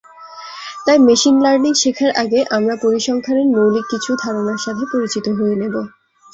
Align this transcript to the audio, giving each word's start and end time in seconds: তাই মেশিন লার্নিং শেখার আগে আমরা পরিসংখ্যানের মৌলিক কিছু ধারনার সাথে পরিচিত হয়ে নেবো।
তাই 0.85 0.97
মেশিন 1.07 1.35
লার্নিং 1.43 1.73
শেখার 1.81 2.11
আগে 2.23 2.39
আমরা 2.57 2.75
পরিসংখ্যানের 2.83 3.47
মৌলিক 3.53 3.85
কিছু 3.91 4.11
ধারনার 4.21 4.59
সাথে 4.65 4.83
পরিচিত 4.93 5.25
হয়ে 5.37 5.55
নেবো। 5.61 5.81